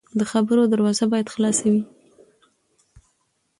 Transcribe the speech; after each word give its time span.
د 0.19 0.21
خبرو 0.31 0.61
دروازه 0.73 1.03
باید 1.11 1.31
خلاصه 1.33 1.65
وي 1.73 1.83